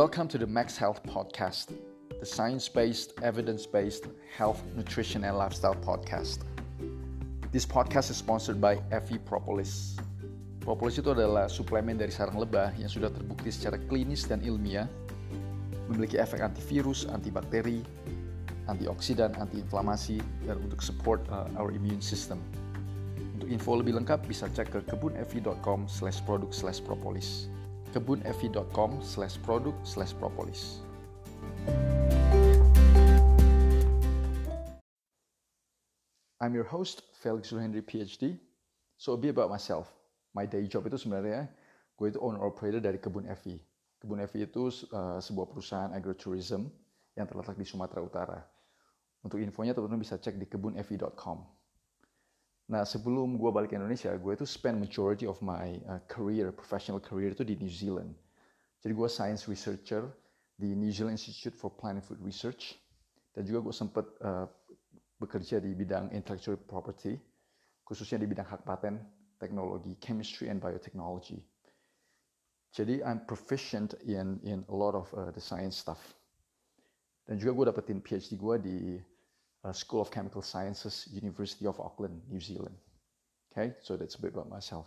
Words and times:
Welcome 0.00 0.32
to 0.32 0.40
the 0.40 0.48
Max 0.48 0.80
Health 0.80 1.04
Podcast, 1.04 1.76
the 2.08 2.24
science 2.24 2.72
based, 2.72 3.12
evidence 3.20 3.68
based 3.68 4.08
health, 4.32 4.64
nutrition, 4.72 5.28
and 5.28 5.36
lifestyle 5.36 5.76
podcast. 5.76 6.40
This 7.52 7.68
podcast 7.68 8.08
is 8.08 8.16
sponsored 8.16 8.64
by 8.64 8.80
Effie 8.96 9.20
Propolis. 9.20 10.00
Propolis 10.64 10.96
itu 10.96 11.12
adalah 11.12 11.52
suplemen 11.52 12.00
dari 12.00 12.08
sarang 12.08 12.40
lebah 12.40 12.72
yang 12.80 12.88
sudah 12.88 13.12
terbukti 13.12 13.52
secara 13.52 13.76
klinis 13.92 14.24
dan 14.24 14.40
ilmiah 14.40 14.88
memiliki 15.92 16.16
efek 16.16 16.40
antivirus, 16.40 17.04
antibakteri, 17.12 17.84
antioksidan, 18.72 19.36
antiinflamasi, 19.36 20.16
dan 20.48 20.64
untuk 20.64 20.80
support 20.80 21.20
uh, 21.28 21.44
our 21.60 21.76
immune 21.76 22.00
system. 22.00 22.40
Untuk 23.36 23.52
info 23.52 23.76
lebih 23.76 24.00
lengkap 24.00 24.24
bisa 24.24 24.48
cek 24.48 24.72
ke 24.72 24.80
kebunevi.com 24.80 25.92
slash 25.92 26.24
produk 26.24 26.56
slash 26.56 26.80
propolis 26.80 27.52
kebunevi.com 27.90 29.02
slash 29.02 29.36
produk 29.42 29.74
slash 29.82 30.14
propolis 30.16 30.80
I'm 36.40 36.56
your 36.56 36.64
host, 36.64 37.04
Felix 37.20 37.52
Henry 37.52 37.84
PhD. 37.84 38.40
So 38.96 39.12
a 39.12 39.18
bit 39.20 39.36
about 39.36 39.52
myself. 39.52 39.92
My 40.32 40.48
day 40.48 40.64
job 40.64 40.88
itu 40.88 40.96
sebenarnya 40.96 41.52
gue 42.00 42.06
itu 42.08 42.16
owner 42.16 42.40
operator 42.40 42.80
dari 42.80 42.96
Kebun 42.96 43.28
Evi. 43.28 43.60
Kebun 44.00 44.24
Evi 44.24 44.48
itu 44.48 44.72
uh, 44.88 45.20
sebuah 45.20 45.52
perusahaan 45.52 45.92
agrotourism 45.92 46.64
yang 47.12 47.28
terletak 47.28 47.60
di 47.60 47.68
Sumatera 47.68 48.00
Utara. 48.00 48.40
Untuk 49.20 49.36
infonya 49.36 49.76
teman-teman 49.76 50.00
bisa 50.00 50.16
cek 50.16 50.40
di 50.40 50.48
kebunevi.com. 50.48 51.59
Nah 52.70 52.86
sebelum 52.86 53.34
gue 53.34 53.50
balik 53.50 53.74
ke 53.74 53.76
Indonesia, 53.76 54.14
gue 54.14 54.32
itu 54.38 54.46
spend 54.46 54.78
majority 54.78 55.26
of 55.26 55.42
my 55.42 55.74
uh, 55.90 55.98
career, 56.06 56.54
professional 56.54 57.02
career 57.02 57.34
itu 57.34 57.42
di 57.42 57.58
New 57.58 57.66
Zealand. 57.66 58.14
Jadi 58.78 58.94
gue 58.94 59.08
science 59.10 59.50
researcher 59.50 60.06
di 60.54 60.78
New 60.78 60.94
Zealand 60.94 61.18
Institute 61.18 61.52
for 61.58 61.74
Plant 61.74 61.98
and 61.98 62.06
Food 62.06 62.22
Research. 62.22 62.78
Dan 63.34 63.42
juga 63.42 63.66
gue 63.66 63.74
sempat 63.74 64.06
uh, 64.22 64.46
bekerja 65.18 65.58
di 65.58 65.74
bidang 65.74 66.14
intellectual 66.14 66.54
property, 66.62 67.18
khususnya 67.82 68.22
di 68.22 68.30
bidang 68.30 68.46
hak 68.46 68.62
paten, 68.62 69.02
teknologi, 69.42 69.98
chemistry, 69.98 70.46
and 70.46 70.62
biotechnology. 70.62 71.42
Jadi 72.70 73.02
I'm 73.02 73.26
proficient 73.26 73.98
in 74.06 74.38
in 74.46 74.62
a 74.70 74.76
lot 74.78 74.94
of 74.94 75.10
uh, 75.10 75.34
the 75.34 75.42
science 75.42 75.74
stuff. 75.74 75.98
Dan 77.26 77.34
juga 77.34 77.50
gue 77.50 77.66
dapetin 77.74 77.98
PhD 77.98 78.38
gue 78.38 78.56
di 78.62 78.78
uh, 79.64 79.72
School 79.72 80.00
of 80.00 80.10
Chemical 80.10 80.42
Sciences, 80.42 81.08
University 81.12 81.66
of 81.66 81.80
Auckland, 81.80 82.20
New 82.28 82.40
Zealand. 82.40 82.76
Okay, 83.50 83.74
so 83.82 83.96
that's 83.96 84.14
a 84.14 84.22
bit 84.22 84.32
about 84.32 84.48
myself. 84.48 84.86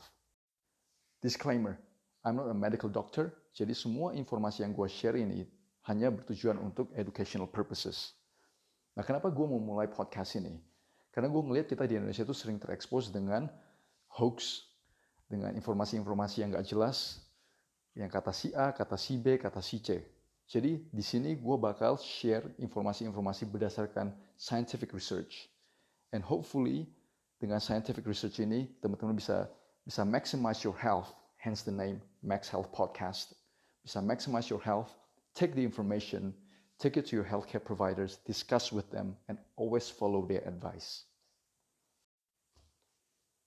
Disclaimer, 1.22 1.80
I'm 2.24 2.40
not 2.40 2.48
a 2.48 2.56
medical 2.56 2.88
doctor, 2.88 3.36
jadi 3.52 3.76
semua 3.76 4.16
informasi 4.16 4.64
yang 4.64 4.72
gue 4.72 4.88
share 4.88 5.20
ini 5.20 5.44
hanya 5.84 6.08
bertujuan 6.08 6.56
untuk 6.60 6.96
educational 6.96 7.48
purposes. 7.48 8.16
Nah, 8.96 9.04
kenapa 9.04 9.28
gue 9.28 9.44
mau 9.44 9.60
mulai 9.60 9.92
podcast 9.92 10.40
ini? 10.40 10.56
Karena 11.12 11.28
gue 11.28 11.44
ngeliat 11.44 11.68
kita 11.68 11.84
di 11.84 12.00
Indonesia 12.00 12.24
itu 12.24 12.34
sering 12.34 12.58
terekspos 12.58 13.12
dengan 13.12 13.52
hoax, 14.16 14.64
dengan 15.28 15.52
informasi-informasi 15.60 16.46
yang 16.46 16.50
gak 16.56 16.66
jelas, 16.66 17.22
yang 17.94 18.10
kata 18.10 18.32
si 18.34 18.50
A, 18.56 18.72
kata 18.74 18.98
si 18.98 19.20
B, 19.20 19.38
kata 19.38 19.62
si 19.62 19.84
C. 19.84 20.02
Jadi 20.48 20.84
di 20.92 21.04
sini 21.04 21.40
gue 21.40 21.56
bakal 21.58 21.96
share 21.98 22.46
informasi-informasi 22.60 23.48
berdasarkan 23.48 24.12
scientific 24.36 24.92
research. 24.92 25.48
And 26.14 26.22
hopefully 26.22 26.86
dengan 27.40 27.60
scientific 27.64 28.06
research 28.08 28.40
ini 28.44 28.70
teman-teman 28.80 29.18
bisa 29.18 29.50
bisa 29.84 30.08
maximize 30.08 30.64
your 30.64 30.76
health, 30.76 31.12
hence 31.40 31.64
the 31.64 31.74
name 31.74 32.00
Max 32.24 32.48
Health 32.48 32.72
Podcast. 32.72 33.36
Bisa 33.84 34.00
maximize 34.00 34.48
your 34.48 34.64
health, 34.64 34.96
take 35.36 35.52
the 35.52 35.64
information, 35.64 36.32
take 36.80 36.96
it 36.96 37.04
to 37.12 37.20
your 37.20 37.28
healthcare 37.28 37.64
providers, 37.64 38.24
discuss 38.24 38.72
with 38.72 38.88
them, 38.92 39.20
and 39.28 39.36
always 39.60 39.92
follow 39.92 40.24
their 40.24 40.44
advice. 40.48 41.04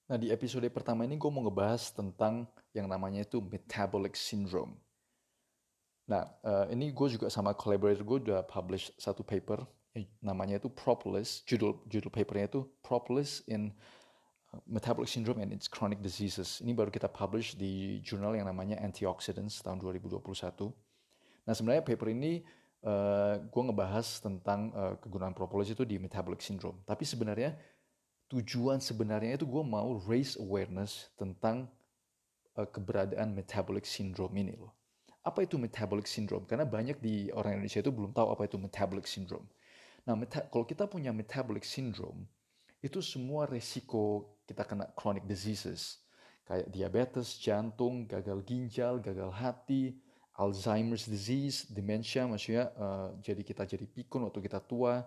Nah 0.06 0.20
di 0.20 0.30
episode 0.30 0.68
pertama 0.70 1.02
ini 1.02 1.18
gue 1.18 1.30
mau 1.32 1.42
ngebahas 1.42 1.90
tentang 1.90 2.46
yang 2.70 2.86
namanya 2.86 3.26
itu 3.26 3.42
metabolic 3.42 4.14
syndrome. 4.14 4.76
Nah 6.06 6.22
uh, 6.46 6.66
ini 6.70 6.94
gue 6.94 7.08
juga 7.18 7.26
sama 7.26 7.54
collaborator 7.54 8.06
gue 8.06 8.18
udah 8.30 8.40
publish 8.46 8.94
satu 8.98 9.26
paper 9.26 9.66
namanya 10.20 10.60
itu 10.60 10.68
Propolis, 10.68 11.40
judul 11.48 11.80
judul 11.88 12.12
papernya 12.12 12.52
itu 12.52 12.60
Propolis 12.84 13.40
in 13.48 13.72
uh, 14.52 14.60
Metabolic 14.68 15.08
Syndrome 15.08 15.40
and 15.40 15.56
its 15.56 15.70
Chronic 15.70 16.04
Diseases. 16.04 16.60
Ini 16.60 16.76
baru 16.76 16.92
kita 16.92 17.08
publish 17.08 17.56
di 17.56 18.02
jurnal 18.04 18.36
yang 18.36 18.44
namanya 18.44 18.76
Antioxidants 18.84 19.64
tahun 19.64 19.80
2021. 19.80 20.20
Nah 21.46 21.54
sebenarnya 21.54 21.86
paper 21.86 22.10
ini 22.10 22.42
uh, 22.84 22.90
eh, 22.90 23.34
gue 23.46 23.62
ngebahas 23.62 24.06
tentang 24.20 24.74
uh, 24.74 24.94
kegunaan 24.98 25.32
propolis 25.32 25.70
itu 25.70 25.86
di 25.86 25.96
metabolic 25.96 26.42
syndrome. 26.42 26.82
Tapi 26.84 27.06
sebenarnya 27.06 27.54
tujuan 28.26 28.82
sebenarnya 28.82 29.38
itu 29.38 29.46
gue 29.46 29.62
mau 29.62 30.02
raise 30.10 30.34
awareness 30.36 31.14
tentang 31.14 31.70
uh, 32.58 32.66
keberadaan 32.66 33.32
metabolic 33.32 33.86
syndrome 33.86 34.34
ini 34.36 34.58
loh. 34.58 34.74
Apa 35.26 35.42
itu 35.42 35.58
metabolic 35.58 36.06
syndrome? 36.06 36.46
Karena 36.46 36.62
banyak 36.62 37.02
di 37.02 37.34
orang 37.34 37.58
Indonesia 37.58 37.82
itu 37.82 37.90
belum 37.90 38.14
tahu 38.14 38.30
apa 38.30 38.46
itu 38.46 38.56
metabolic 38.62 39.10
syndrome. 39.10 39.50
Nah, 40.06 40.14
kalau 40.54 40.62
kita 40.62 40.86
punya 40.86 41.10
metabolic 41.10 41.66
syndrome, 41.66 42.30
itu 42.78 43.02
semua 43.02 43.50
resiko 43.50 44.30
kita 44.46 44.62
kena 44.62 44.86
chronic 44.94 45.26
diseases 45.26 46.06
kayak 46.46 46.70
diabetes, 46.70 47.36
jantung, 47.42 48.06
gagal 48.06 48.38
ginjal, 48.46 49.02
gagal 49.02 49.34
hati, 49.34 49.98
Alzheimer's 50.38 51.10
disease, 51.10 51.66
dementia, 51.66 52.28
maksudnya 52.28 52.70
uh, 52.78 53.10
jadi 53.18 53.42
kita 53.42 53.66
jadi 53.66 53.82
pikun 53.88 54.30
waktu 54.30 54.46
kita 54.46 54.62
tua, 54.62 55.02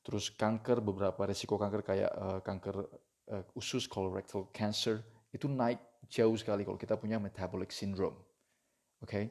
terus 0.00 0.32
kanker, 0.32 0.80
beberapa 0.80 1.28
resiko 1.28 1.60
kanker 1.60 1.82
kayak 1.84 2.10
uh, 2.16 2.40
kanker 2.40 2.88
uh, 3.28 3.44
usus, 3.52 3.84
colorectal 3.84 4.48
cancer, 4.54 5.04
itu 5.28 5.44
naik 5.44 5.82
jauh 6.08 6.32
sekali 6.40 6.64
kalau 6.64 6.80
kita 6.80 6.96
punya 6.96 7.20
metabolic 7.20 7.68
syndrome. 7.68 8.16
Oke, 9.04 9.12
okay? 9.12 9.24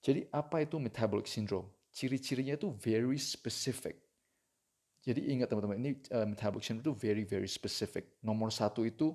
Jadi 0.00 0.26
apa 0.32 0.64
itu 0.64 0.80
metabolic 0.80 1.28
syndrome? 1.28 1.68
Ciri-cirinya 1.92 2.56
itu 2.56 2.72
very 2.80 3.20
specific. 3.20 4.00
Jadi 5.00 5.32
ingat 5.32 5.48
teman-teman, 5.48 5.80
ini 5.80 5.92
uh, 6.12 6.28
metabolic 6.28 6.64
syndrome 6.64 6.84
itu 6.88 6.94
very 6.96 7.24
very 7.24 7.48
specific. 7.48 8.20
Nomor 8.24 8.52
satu 8.52 8.84
itu 8.84 9.12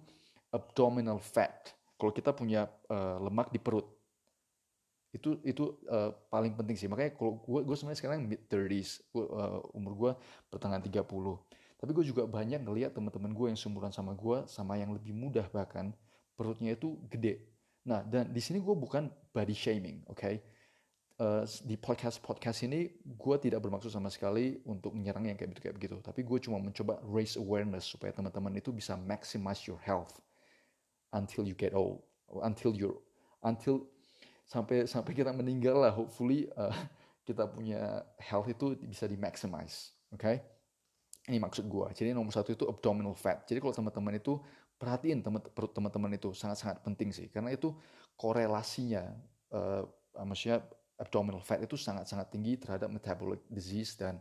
abdominal 0.54 1.18
fat. 1.22 1.74
Kalau 1.98 2.12
kita 2.12 2.36
punya 2.36 2.68
uh, 2.92 3.18
lemak 3.22 3.50
di 3.50 3.58
perut, 3.62 3.96
itu 5.16 5.40
itu 5.48 5.80
uh, 5.88 6.12
paling 6.28 6.52
penting 6.60 6.76
sih 6.76 6.92
makanya 6.92 7.16
kalau 7.16 7.40
gue 7.40 7.64
gue 7.64 7.76
sebenarnya 7.80 8.00
sekarang 8.04 8.28
mid 8.28 8.52
30s 8.52 9.00
gua, 9.16 9.26
uh, 9.32 9.60
umur 9.72 9.94
gue 9.96 10.12
pertengahan 10.52 10.84
30 10.84 11.08
tapi 11.80 11.92
gue 11.96 12.04
juga 12.04 12.28
banyak 12.28 12.60
ngelihat 12.60 12.92
teman-teman 12.92 13.32
gue 13.32 13.48
yang 13.48 13.56
seumuran 13.56 13.96
sama 13.96 14.12
gue 14.12 14.44
sama 14.52 14.76
yang 14.76 14.92
lebih 14.92 15.16
mudah 15.16 15.48
bahkan 15.56 15.96
perutnya 16.36 16.76
itu 16.76 17.00
gede 17.08 17.48
nah 17.88 18.04
dan 18.04 18.28
di 18.28 18.44
sini 18.44 18.60
gue 18.60 18.76
bukan 18.76 19.08
body 19.32 19.56
shaming 19.56 20.04
oke 20.12 20.20
okay? 20.20 20.44
Uh, 21.22 21.44
di 21.64 21.76
podcast 21.80 22.20
podcast 22.20 22.64
ini 22.68 22.90
gue 23.04 23.36
tidak 23.40 23.64
bermaksud 23.64 23.92
sama 23.92 24.12
sekali 24.12 24.60
untuk 24.68 24.96
menyerang 24.96 25.30
yang 25.30 25.38
kayak 25.40 25.56
begitu 25.56 25.64
kayak 25.64 25.76
begitu. 25.78 25.96
Tapi 26.04 26.22
gue 26.24 26.38
cuma 26.44 26.58
mencoba 26.60 27.00
raise 27.08 27.40
awareness 27.40 27.88
supaya 27.88 28.12
teman-teman 28.12 28.56
itu 28.58 28.74
bisa 28.76 29.00
maximize 29.00 29.64
your 29.68 29.80
health 29.80 30.20
until 31.16 31.48
you 31.48 31.56
get 31.56 31.72
old 31.72 32.04
until 32.44 32.76
you 32.76 33.00
until 33.46 33.88
sampai 34.50 34.84
sampai 34.90 35.14
kita 35.16 35.32
meninggal 35.32 35.80
lah 35.80 35.94
hopefully 35.94 36.50
uh, 36.60 36.74
kita 37.28 37.48
punya 37.50 38.04
health 38.20 38.52
itu 38.52 38.76
bisa 38.86 39.08
di 39.08 39.16
maximize 39.16 39.96
oke 40.12 40.22
okay? 40.22 40.38
ini 41.32 41.42
maksud 41.42 41.66
gue 41.66 41.88
jadi 41.98 42.14
nomor 42.14 42.30
satu 42.30 42.54
itu 42.54 42.66
abdominal 42.70 43.18
fat. 43.18 43.50
Jadi 43.50 43.58
kalau 43.58 43.74
teman-teman 43.74 44.14
itu 44.22 44.38
perhatiin 44.78 45.26
teman 45.26 45.42
perut 45.42 45.74
teman-teman 45.74 46.14
itu 46.14 46.30
sangat-sangat 46.38 46.86
penting 46.86 47.10
sih. 47.10 47.34
Karena 47.34 47.50
itu 47.50 47.74
korelasinya 48.14 49.10
uh, 49.50 49.84
maksudnya 50.22 50.62
abdominal 50.96 51.44
fat 51.44 51.60
itu 51.60 51.76
sangat-sangat 51.76 52.32
tinggi 52.32 52.56
terhadap 52.60 52.88
metabolic 52.92 53.44
disease 53.52 53.96
dan 54.00 54.20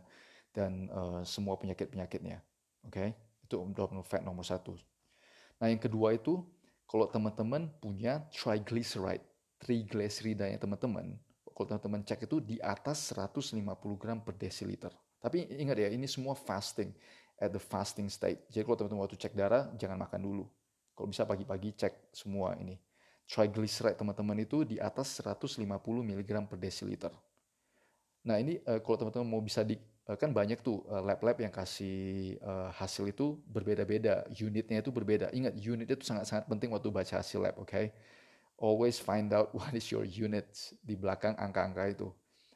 dan 0.55 0.87
uh, 0.91 1.21
semua 1.27 1.55
penyakit-penyakitnya 1.59 2.39
oke 2.85 2.91
okay? 2.91 3.15
itu 3.43 3.55
abdominal 3.59 4.03
fat 4.03 4.23
nomor 4.23 4.43
satu 4.43 4.75
nah 5.59 5.71
yang 5.71 5.79
kedua 5.79 6.15
itu 6.15 6.43
kalau 6.85 7.09
teman-teman 7.09 7.71
punya 7.79 8.23
triglyceride 8.29 9.23
triglyceridanya 9.65 10.59
teman-teman, 10.59 11.15
kalau 11.55 11.65
teman-teman 11.65 12.05
cek 12.05 12.27
itu 12.27 12.37
di 12.37 12.57
atas 12.59 13.15
150 13.15 13.57
gram 13.97 14.19
per 14.21 14.35
desiliter. 14.35 14.91
Tapi 15.17 15.47
ingat 15.57 15.81
ya, 15.81 15.89
ini 15.89 16.05
semua 16.05 16.37
fasting, 16.37 16.93
at 17.41 17.49
the 17.49 17.59
fasting 17.59 18.07
state. 18.11 18.45
Jadi 18.53 18.61
kalau 18.61 18.77
teman-teman 18.77 19.01
waktu 19.09 19.17
cek 19.17 19.33
darah, 19.33 19.71
jangan 19.79 19.97
makan 19.97 20.21
dulu. 20.21 20.45
Kalau 20.95 21.07
bisa 21.09 21.25
pagi-pagi 21.25 21.75
cek 21.75 22.13
semua 22.13 22.55
ini. 22.61 22.77
Triglyceride 23.25 23.97
teman-teman 23.97 24.37
itu 24.41 24.61
di 24.61 24.77
atas 24.77 25.17
150 25.21 25.65
mg 25.81 26.29
per 26.45 26.57
desiliter. 26.61 27.13
Nah 28.25 28.37
ini 28.37 28.61
uh, 28.65 28.81
kalau 28.81 29.01
teman-teman 29.01 29.27
mau 29.27 29.41
bisa 29.41 29.65
di 29.65 29.77
uh, 30.05 30.17
kan 30.17 30.29
banyak 30.29 30.61
tuh 30.61 30.85
uh, 30.89 31.01
lab-lab 31.01 31.37
yang 31.41 31.53
kasih 31.53 32.37
uh, 32.45 32.69
hasil 32.73 33.09
itu 33.09 33.41
berbeda-beda, 33.49 34.25
unitnya 34.29 34.81
itu 34.81 34.93
berbeda. 34.93 35.33
Ingat 35.33 35.53
unit 35.57 35.89
itu 35.89 36.05
sangat-sangat 36.05 36.45
penting 36.45 36.69
waktu 36.69 36.89
baca 36.93 37.21
hasil 37.21 37.41
lab, 37.41 37.57
oke? 37.57 37.69
Okay? 37.69 37.89
always 38.59 38.99
find 38.99 39.33
out 39.33 39.51
what 39.57 39.71
is 39.75 39.87
your 39.91 40.07
unit 40.07 40.47
di 40.79 40.95
belakang 40.95 41.35
angka-angka 41.35 41.83
itu. 41.91 42.07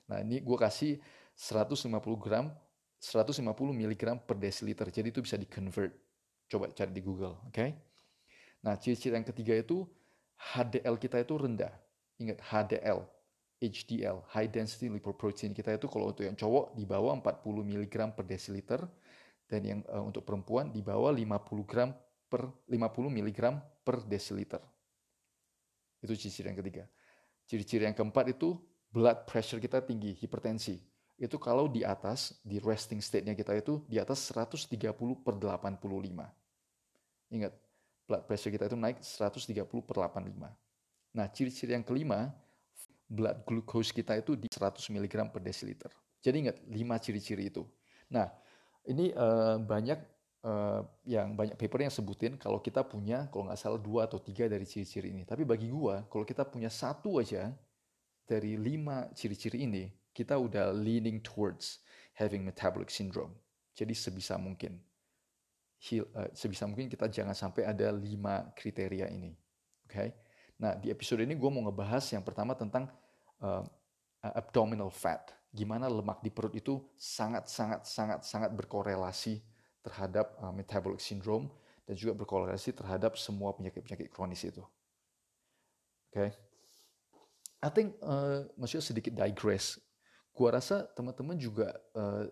Nah 0.07 0.23
ini 0.23 0.41
gue 0.41 0.57
kasih 0.57 0.99
150 1.35 1.91
gram, 2.19 2.51
150 2.99 3.43
mg 3.53 4.03
per 4.23 4.35
desiliter. 4.39 4.87
Jadi 4.91 5.07
itu 5.11 5.21
bisa 5.23 5.35
di 5.39 5.47
convert. 5.47 5.93
Coba 6.49 6.73
cari 6.73 6.89
di 6.89 7.03
Google, 7.05 7.37
oke? 7.45 7.53
Okay? 7.53 7.69
Nah 8.65 8.75
ciri-ciri 8.75 9.15
yang 9.15 9.27
ketiga 9.27 9.53
itu 9.53 9.85
HDL 10.39 10.95
kita 10.95 11.19
itu 11.19 11.35
rendah. 11.35 11.71
Ingat 12.19 12.39
HDL, 12.39 12.99
HDL, 13.59 14.23
High 14.31 14.49
Density 14.51 14.87
Lipoprotein 14.87 15.51
kita 15.51 15.75
itu 15.75 15.91
kalau 15.91 16.15
untuk 16.15 16.23
yang 16.23 16.35
cowok 16.35 16.75
di 16.75 16.87
bawah 16.87 17.11
40 17.19 17.43
mg 17.43 17.95
per 18.15 18.23
desiliter 18.23 18.81
dan 19.47 19.61
yang 19.63 19.79
uh, 19.91 20.03
untuk 20.03 20.23
perempuan 20.23 20.71
di 20.71 20.79
bawah 20.79 21.11
50 21.11 21.67
gram 21.67 21.91
per 22.31 22.47
50 22.71 23.19
mg 23.19 23.39
per 23.83 24.03
desiliter. 24.07 24.63
Itu 25.99 26.15
ciri-ciri 26.15 26.47
yang 26.55 26.59
ketiga. 26.63 26.83
Ciri-ciri 27.49 27.83
yang 27.89 27.97
keempat 27.97 28.31
itu 28.31 28.55
blood 28.93 29.27
pressure 29.27 29.59
kita 29.59 29.83
tinggi, 29.83 30.15
hipertensi. 30.15 30.79
Itu 31.19 31.35
kalau 31.35 31.67
di 31.67 31.83
atas, 31.83 32.39
di 32.39 32.63
resting 32.63 33.03
state-nya 33.03 33.35
kita 33.35 33.59
itu 33.59 33.83
di 33.91 33.99
atas 33.99 34.31
130 34.31 34.71
per 35.19 35.35
85. 35.35 35.83
Ingat, 37.35 37.53
blood 38.09 38.25
pressure 38.25 38.49
kita 38.49 38.65
itu 38.65 38.73
naik 38.73 38.97
130 39.05 39.53
per 39.85 39.95
85. 40.01 40.49
Nah, 41.13 41.27
ciri-ciri 41.29 41.77
yang 41.77 41.85
kelima, 41.85 42.33
blood 43.05 43.45
glucose 43.45 43.93
kita 43.93 44.17
itu 44.17 44.33
di 44.33 44.49
100 44.49 44.81
mg 44.89 45.29
per 45.29 45.41
desiliter. 45.45 45.93
Jadi 46.25 46.49
ingat, 46.49 46.57
lima 46.65 46.97
ciri-ciri 46.97 47.53
itu. 47.53 47.61
Nah, 48.09 48.25
ini 48.89 49.13
uh, 49.13 49.61
banyak 49.61 50.01
uh, 50.41 50.81
yang 51.05 51.37
banyak 51.37 51.53
paper 51.53 51.85
yang 51.85 51.93
sebutin 51.93 52.33
kalau 52.41 52.57
kita 52.57 52.81
punya 52.81 53.29
kalau 53.29 53.47
nggak 53.47 53.59
salah 53.61 53.79
dua 53.79 54.09
atau 54.09 54.17
tiga 54.17 54.49
dari 54.49 54.65
ciri-ciri 54.65 55.13
ini. 55.13 55.23
Tapi 55.23 55.45
bagi 55.45 55.69
gua, 55.69 56.01
kalau 56.09 56.25
kita 56.25 56.41
punya 56.49 56.73
satu 56.73 57.21
aja 57.21 57.53
dari 58.25 58.57
lima 58.57 59.05
ciri-ciri 59.13 59.69
ini, 59.69 59.93
kita 60.13 60.35
udah 60.37 60.73
leaning 60.73 61.21
towards 61.21 61.85
having 62.17 62.41
metabolic 62.41 62.89
syndrome. 62.89 63.31
Jadi 63.77 63.95
sebisa 63.95 64.35
mungkin, 64.35 64.75
sebisa 66.35 66.67
mungkin 66.67 66.91
kita 66.91 67.07
jangan 67.07 67.31
sampai 67.31 67.63
ada 67.63 67.87
lima 67.95 68.51
kriteria 68.51 69.07
ini. 69.07 69.31
Oke? 69.87 69.95
Okay? 69.95 70.09
Nah 70.59 70.75
di 70.75 70.91
episode 70.91 71.23
ini 71.23 71.39
gue 71.39 71.49
mau 71.49 71.63
ngebahas 71.63 72.03
yang 72.11 72.21
pertama 72.21 72.51
tentang 72.51 72.91
uh, 73.39 73.63
abdominal 74.19 74.91
fat 74.91 75.31
gimana 75.49 75.89
lemak 75.89 76.21
di 76.21 76.29
perut 76.29 76.53
itu 76.53 76.77
sangat 76.93 77.49
sangat 77.49 77.87
sangat 77.87 78.21
sangat 78.21 78.51
berkorelasi 78.53 79.41
terhadap 79.81 80.35
uh, 80.43 80.53
metabolic 80.53 81.01
syndrome 81.01 81.49
dan 81.87 81.97
juga 81.97 82.13
berkorelasi 82.13 82.75
terhadap 82.75 83.17
semua 83.17 83.55
penyakit-penyakit 83.57 84.13
kronis 84.13 84.45
itu. 84.45 84.61
Oke. 86.11 86.13
Okay. 86.13 86.29
I 87.59 87.69
think 87.73 87.97
uh, 88.05 88.45
maksudnya 88.55 88.85
sedikit 88.85 89.13
digress. 89.15 89.81
Gua 90.31 90.53
rasa 90.53 90.87
teman-teman 90.95 91.35
juga 91.35 91.73
uh, 91.97 92.29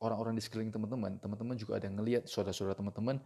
orang-orang 0.00 0.34
di 0.36 0.42
sekeliling 0.42 0.72
teman-teman, 0.72 1.20
teman-teman 1.20 1.56
juga 1.60 1.76
ada 1.76 1.84
yang 1.86 2.00
ngelihat 2.00 2.24
saudara-saudara 2.24 2.76
teman-teman 2.76 3.20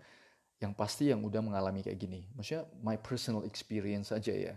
yang 0.58 0.74
pasti 0.74 1.10
yang 1.10 1.22
udah 1.22 1.42
mengalami 1.42 1.82
kayak 1.82 1.98
gini. 1.98 2.26
Maksudnya 2.34 2.66
my 2.82 2.98
personal 2.98 3.46
experience 3.46 4.10
aja 4.10 4.34
ya. 4.34 4.54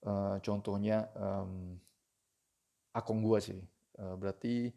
Uh, 0.00 0.36
contohnya 0.42 1.06
um, 1.14 1.78
akong 2.94 3.22
gua 3.22 3.38
sih. 3.38 3.58
Uh, 3.98 4.14
berarti 4.18 4.74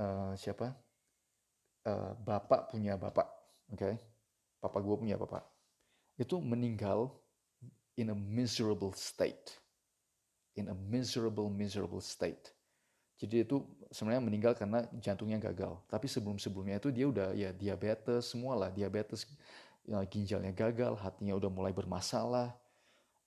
uh, 0.00 0.36
siapa? 0.36 0.72
Uh, 1.82 2.14
bapak 2.22 2.70
punya 2.70 2.94
bapak, 2.94 3.26
oke? 3.72 3.80
Okay? 3.80 3.94
Papa 4.62 4.78
gua 4.78 4.96
punya 5.00 5.18
bapak. 5.18 5.42
Itu 6.14 6.38
meninggal 6.38 7.10
in 7.98 8.12
a 8.12 8.16
miserable 8.16 8.94
state, 8.94 9.58
in 10.54 10.70
a 10.70 10.76
miserable 10.76 11.50
miserable 11.50 12.00
state. 12.00 12.54
Jadi 13.22 13.46
itu 13.46 13.62
sebenarnya 13.94 14.24
meninggal 14.26 14.52
karena 14.58 14.82
jantungnya 14.98 15.38
gagal. 15.38 15.78
Tapi 15.86 16.10
sebelum-sebelumnya 16.10 16.82
itu 16.82 16.90
dia 16.90 17.06
udah 17.06 17.28
ya 17.38 17.54
diabetes 17.54 18.34
semualah, 18.34 18.74
diabetes 18.74 19.30
ya, 19.86 20.02
ginjalnya 20.10 20.50
gagal, 20.50 20.98
hatinya 20.98 21.38
udah 21.38 21.50
mulai 21.50 21.70
bermasalah, 21.70 22.50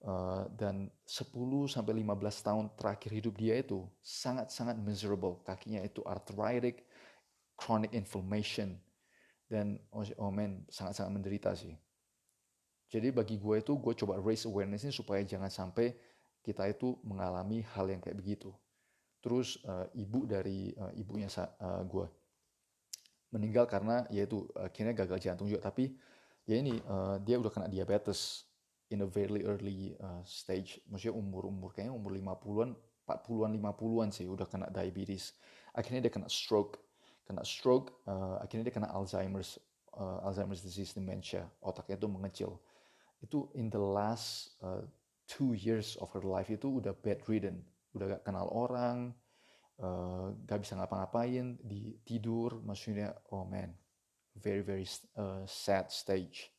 Uh, 0.05 0.45
dan 0.53 0.85
10 1.09 1.65
sampai 1.65 1.97
15 2.05 2.45
tahun 2.45 2.69
terakhir 2.77 3.09
hidup 3.09 3.33
dia 3.41 3.57
itu 3.57 3.89
sangat-sangat 4.05 4.77
miserable. 4.77 5.41
Kakinya 5.41 5.81
itu 5.81 6.05
arthritic, 6.05 6.85
chronic 7.57 7.89
inflammation 7.89 8.77
dan 9.49 9.81
oh, 9.89 10.05
oh 10.21 10.29
man 10.29 10.61
sangat-sangat 10.69 11.09
menderita 11.09 11.57
sih. 11.57 11.73
Jadi 12.91 13.09
bagi 13.09 13.41
gue 13.41 13.55
itu 13.57 13.73
gue 13.81 13.93
coba 13.97 14.21
raise 14.21 14.45
awareness 14.45 14.85
ini 14.85 14.93
supaya 14.93 15.25
jangan 15.25 15.49
sampai 15.49 15.97
kita 16.45 16.69
itu 16.69 16.93
mengalami 17.01 17.65
hal 17.73 17.89
yang 17.89 17.97
kayak 17.97 18.21
begitu. 18.21 18.53
Terus 19.25 19.57
uh, 19.65 19.89
ibu 19.97 20.29
dari 20.29 20.69
uh, 20.77 20.93
ibunya 20.93 21.25
uh, 21.33 21.81
gue 21.81 22.05
meninggal 23.33 23.65
karena 23.65 24.05
yaitu 24.13 24.45
akhirnya 24.53 24.93
gagal 24.93 25.17
jantung 25.17 25.49
juga 25.49 25.65
tapi 25.65 25.97
ya 26.45 26.61
ini 26.61 26.77
uh, 26.85 27.17
dia 27.17 27.41
udah 27.41 27.49
kena 27.49 27.65
diabetes 27.65 28.45
in 28.93 29.01
a 29.01 29.09
very 29.09 29.41
early 29.41 29.97
uh, 29.97 30.21
stage. 30.21 30.77
Maksudnya 30.85 31.17
umur-umur 31.17 31.73
kayaknya 31.73 31.97
umur 31.97 32.13
50-an, 32.13 32.77
40-an, 33.09 33.51
50-an 33.57 34.09
sih 34.13 34.29
udah 34.29 34.45
kena 34.45 34.69
diabetes. 34.69 35.33
Akhirnya 35.73 36.05
dia 36.05 36.13
kena 36.13 36.29
stroke. 36.29 36.77
Kena 37.25 37.41
stroke, 37.41 38.05
uh, 38.05 38.37
akhirnya 38.37 38.69
dia 38.69 38.75
kena 38.77 38.93
Alzheimer's, 38.93 39.57
uh, 39.97 40.21
Alzheimer's 40.21 40.61
disease 40.61 40.93
dementia. 40.93 41.49
Otaknya 41.65 41.97
itu 41.97 42.05
mengecil. 42.05 42.51
Itu 43.25 43.49
in 43.57 43.73
the 43.73 43.81
last 43.81 44.53
uh, 44.61 44.85
two 45.25 45.57
years 45.57 45.97
of 45.97 46.13
her 46.13 46.21
life 46.21 46.53
itu 46.53 46.77
udah 46.77 46.93
bedridden. 46.93 47.65
Udah 47.95 48.19
gak 48.19 48.23
kenal 48.27 48.51
orang, 48.51 49.15
uh, 49.79 50.35
gak 50.43 50.61
bisa 50.61 50.75
ngapa-ngapain, 50.75 51.55
di 51.63 51.95
tidur, 52.03 52.59
maksudnya 52.59 53.15
oh 53.31 53.47
man, 53.47 53.71
very 54.35 54.61
very 54.61 54.83
uh, 55.15 55.47
sad 55.47 55.87
stage. 55.87 56.51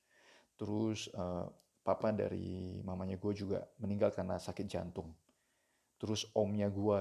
Terus 0.56 1.12
uh, 1.12 1.44
papa 1.84 2.10
dari 2.10 2.80
mamanya 2.80 3.20
gue 3.20 3.32
juga 3.36 3.62
meninggal 3.78 4.10
karena 4.10 4.40
sakit 4.40 4.66
jantung. 4.66 5.12
Terus 6.00 6.26
omnya 6.32 6.72
gue 6.72 6.98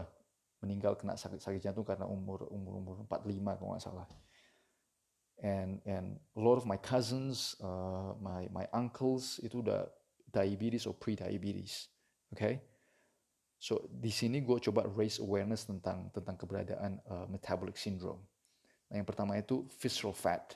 meninggal 0.63 0.95
kena 0.99 1.15
sakit 1.15 1.39
sakit 1.39 1.61
jantung 1.61 1.87
karena 1.87 2.05
umur 2.07 2.47
umur 2.51 2.79
umur 2.79 2.95
45 3.07 3.59
kalau 3.59 3.71
nggak 3.73 3.83
salah. 3.83 4.07
And 5.43 5.83
and 5.83 6.15
a 6.35 6.39
lot 6.39 6.55
of 6.55 6.63
my 6.63 6.79
cousins, 6.79 7.59
uh, 7.59 8.15
my 8.23 8.47
my 8.51 8.65
uncles 8.71 9.39
itu 9.43 9.59
udah 9.59 9.87
diabetes 10.31 10.87
or 10.87 10.95
pre-diabetes. 10.95 11.91
Oke. 12.31 12.39
Okay? 12.39 12.55
So 13.57 13.87
di 13.89 14.11
sini 14.11 14.43
gue 14.43 14.59
coba 14.59 14.85
raise 14.93 15.17
awareness 15.17 15.65
tentang 15.65 16.11
tentang 16.11 16.35
keberadaan 16.37 17.01
uh, 17.07 17.25
metabolic 17.31 17.79
syndrome. 17.79 18.21
Nah, 18.91 19.01
yang 19.01 19.07
pertama 19.07 19.39
itu 19.39 19.65
visceral 19.81 20.13
fat. 20.13 20.53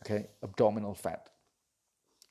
Okay? 0.00 0.32
abdominal 0.40 0.96
fat 0.96 1.28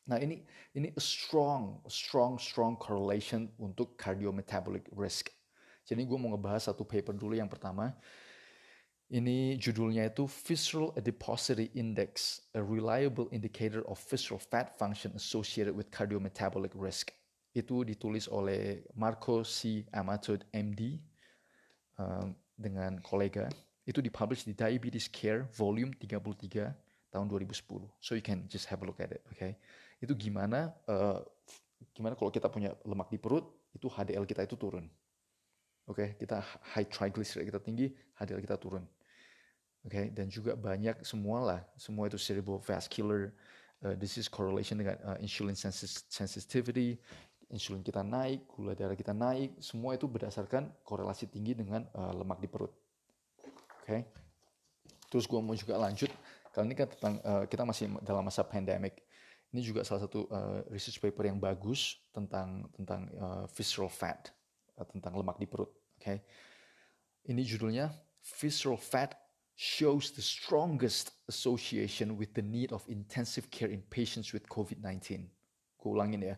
Nah 0.09 0.17
ini 0.17 0.41
ini 0.73 0.89
a 0.97 1.01
strong, 1.01 1.85
strong, 1.85 2.41
strong 2.41 2.73
correlation 2.81 3.45
untuk 3.61 3.93
cardiometabolic 3.93 4.89
risk. 4.97 5.29
Jadi 5.85 6.01
gue 6.01 6.17
mau 6.17 6.33
ngebahas 6.33 6.73
satu 6.73 6.81
paper 6.81 7.13
dulu 7.13 7.37
yang 7.37 7.49
pertama. 7.49 7.93
Ini 9.09 9.57
judulnya 9.57 10.05
itu 10.05 10.29
Visceral 10.29 10.93
Adiposity 10.93 11.73
Index, 11.73 12.45
a 12.53 12.61
reliable 12.61 13.25
indicator 13.33 13.81
of 13.89 13.97
visceral 14.05 14.37
fat 14.37 14.77
function 14.77 15.09
associated 15.17 15.73
with 15.73 15.89
cardiometabolic 15.89 16.69
risk. 16.77 17.09
Itu 17.59 17.83
ditulis 17.83 18.31
oleh 18.31 18.87
Marco 18.95 19.43
C. 19.43 19.83
Amatud, 19.91 20.39
MD, 20.55 20.95
um, 21.99 22.31
dengan 22.55 23.03
kolega. 23.03 23.51
Itu 23.83 23.99
dipublish 23.99 24.47
di 24.47 24.55
Diabetes 24.55 25.11
Care, 25.11 25.43
volume 25.51 25.91
33, 25.99 26.71
tahun 27.11 27.25
2010. 27.27 27.89
So 27.99 28.15
you 28.15 28.23
can 28.23 28.47
just 28.47 28.69
have 28.71 28.79
a 28.81 28.85
look 28.85 29.01
at 29.03 29.11
it, 29.11 29.25
okay? 29.33 29.57
itu 29.99 30.15
gimana 30.15 30.71
uh, 30.87 31.19
gimana 31.91 32.15
kalau 32.15 32.31
kita 32.31 32.47
punya 32.47 32.71
lemak 32.87 33.11
di 33.11 33.19
perut 33.19 33.43
itu 33.75 33.91
HDL 33.91 34.23
kita 34.23 34.47
itu 34.47 34.55
turun. 34.55 34.87
Oke, 35.89 36.05
okay? 36.05 36.09
kita 36.21 36.39
high 36.77 36.85
triglyceride 36.85 37.49
kita 37.49 37.59
tinggi, 37.59 37.89
HDL 38.21 38.41
kita 38.45 38.57
turun. 38.61 38.85
Oke, 39.83 39.89
okay? 39.89 40.05
dan 40.13 40.29
juga 40.29 40.53
banyak 40.53 41.01
semua 41.01 41.39
lah, 41.41 41.61
semua 41.75 42.05
itu 42.05 42.19
cerebrovascular 42.19 43.33
uh, 43.83 43.95
disease 43.97 44.29
correlation 44.29 44.77
dengan 44.77 44.95
uh, 45.01 45.17
insulin 45.17 45.57
sensitivity, 45.57 46.99
insulin 47.49 47.81
kita 47.81 48.05
naik, 48.05 48.45
gula 48.49 48.77
darah 48.77 48.93
kita 48.93 49.13
naik, 49.13 49.57
semua 49.61 49.97
itu 49.97 50.05
berdasarkan 50.05 50.69
korelasi 50.85 51.29
tinggi 51.29 51.57
dengan 51.57 51.85
uh, 51.97 52.13
lemak 52.13 52.39
di 52.41 52.47
perut. 52.49 52.73
Oke. 53.41 53.85
Okay? 53.85 54.01
Terus 55.09 55.25
gue 55.25 55.39
mau 55.41 55.57
juga 55.57 55.81
lanjut, 55.81 56.13
kali 56.53 56.69
ini 56.69 56.75
kan 56.77 56.87
tentang 56.93 57.13
uh, 57.25 57.43
kita 57.49 57.65
masih 57.65 57.89
dalam 58.05 58.21
masa 58.21 58.45
pandemic. 58.45 59.01
Ini 59.49 59.65
juga 59.65 59.81
salah 59.81 60.05
satu 60.05 60.29
uh, 60.29 60.61
research 60.69 61.01
paper 61.01 61.25
yang 61.25 61.41
bagus 61.41 61.97
tentang 62.13 62.69
tentang 62.77 63.09
uh, 63.17 63.45
visceral 63.49 63.89
fat, 63.89 64.29
uh, 64.77 64.85
tentang 64.85 65.17
lemak 65.17 65.41
di 65.41 65.49
perut. 65.49 65.73
Oke, 65.97 66.05
okay? 66.05 66.17
ini 67.25 67.41
judulnya 67.41 67.89
Visceral 68.21 68.77
Fat 68.77 69.15
shows 69.55 70.11
the 70.11 70.21
strongest 70.21 71.11
association 71.27 72.17
with 72.17 72.33
the 72.33 72.41
need 72.41 72.71
of 72.71 72.87
intensive 72.87 73.49
care 73.51 73.67
in 73.67 73.81
patients 73.89 74.31
with 74.31 74.47
COVID-19. 74.47 75.27
Gue 75.79 75.89
ulangin 75.91 76.23
ya, 76.23 76.35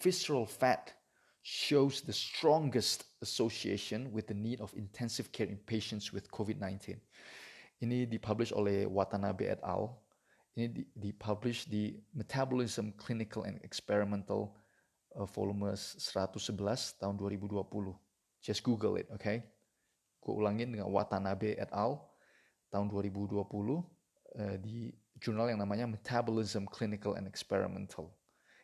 visceral 0.00 0.46
fat 0.46 0.92
shows 1.42 2.00
the 2.00 2.12
strongest 2.12 3.04
association 3.20 4.10
with 4.12 4.26
the 4.26 4.34
need 4.34 4.60
of 4.60 4.72
intensive 4.74 5.30
care 5.30 5.46
in 5.46 5.58
patients 5.66 6.12
with 6.12 6.30
COVID-19. 6.30 6.96
Ini 7.84 8.08
dipublish 8.08 8.54
oleh 8.56 8.88
Watanabe 8.88 9.52
et 9.52 9.60
al. 9.60 10.00
Ini 10.56 10.88
dipublish 10.96 11.68
di 11.68 12.00
Metabolism 12.16 12.96
Clinical 12.96 13.44
and 13.44 13.60
Experimental 13.60 14.56
uh, 15.18 15.28
volume 15.28 15.76
111 15.76 16.96
tahun 16.96 17.14
2020. 17.20 17.60
Just 18.40 18.64
Google 18.64 18.96
it, 18.96 19.10
okay? 19.12 19.44
Gue 20.24 20.32
ulangin 20.32 20.72
dengan 20.72 20.88
Watanabe 20.88 21.60
et 21.60 21.68
al. 21.76 22.00
tahun 22.72 22.90
2020 22.90 23.38
uh, 23.38 24.56
di 24.58 24.90
jurnal 25.22 25.46
yang 25.52 25.62
namanya 25.62 25.86
Metabolism 25.86 26.66
Clinical 26.66 27.14
and 27.14 27.30
Experimental. 27.30 28.10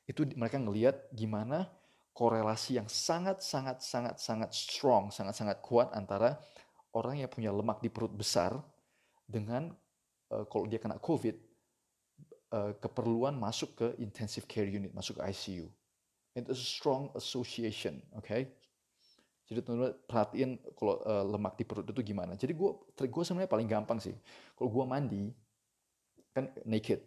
Itu 0.08 0.26
mereka 0.36 0.56
ngelihat 0.60 1.10
gimana 1.12 1.68
korelasi 2.12 2.76
yang 2.76 2.88
sangat 2.90 3.40
sangat 3.40 3.80
sangat 3.80 4.16
sangat 4.20 4.50
strong, 4.52 5.08
sangat 5.14 5.34
sangat 5.36 5.58
kuat 5.64 5.92
antara 5.96 6.36
orang 6.94 7.22
yang 7.22 7.30
punya 7.30 7.54
lemak 7.54 7.78
di 7.78 7.88
perut 7.88 8.10
besar 8.10 8.58
dengan 9.26 9.70
uh, 10.34 10.44
kalau 10.50 10.66
dia 10.66 10.82
kena 10.82 10.98
COVID 10.98 11.36
uh, 12.54 12.72
keperluan 12.82 13.38
masuk 13.38 13.78
ke 13.78 13.86
intensive 14.02 14.46
care 14.50 14.66
unit, 14.66 14.90
masuk 14.90 15.18
ke 15.18 15.22
ICU. 15.30 15.66
It's 16.34 16.50
a 16.50 16.58
strong 16.58 17.10
association, 17.18 17.98
oke? 18.14 18.26
Okay? 18.26 18.50
Jadi 19.50 19.66
teman-teman 19.66 19.98
perhatiin 20.06 20.50
kalau 20.78 21.02
uh, 21.02 21.26
lemak 21.26 21.58
di 21.58 21.66
perut 21.66 21.82
itu 21.82 22.14
gimana. 22.14 22.38
Jadi 22.38 22.54
gue, 22.54 22.70
gue 22.94 23.24
sebenarnya 23.26 23.50
paling 23.50 23.66
gampang 23.66 23.98
sih. 23.98 24.14
Kalau 24.54 24.70
gue 24.70 24.84
mandi, 24.86 25.24
kan 26.30 26.46
naked, 26.62 27.02